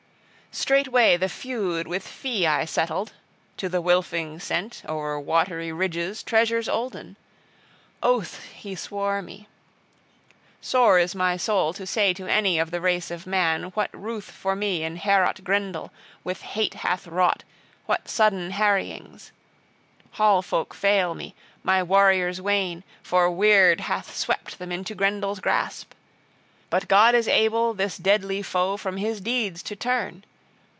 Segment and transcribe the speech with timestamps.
[0.53, 3.13] Straightway the feud with fee {7b} I settled,
[3.55, 7.15] to the Wylfings sent, o'er watery ridges, treasures olden:
[8.03, 9.47] oaths he {7c} swore me.
[10.59, 14.25] Sore is my soul to say to any of the race of man what ruth
[14.29, 15.89] for me in Heorot Grendel
[16.25, 17.45] with hate hath wrought,
[17.85, 19.31] what sudden harryings.
[20.11, 21.33] Hall folk fail me,
[21.63, 25.93] my warriors wane; for Wyrd hath swept them into Grendel's grasp.
[26.69, 30.25] But God is able this deadly foe from his deeds to turn!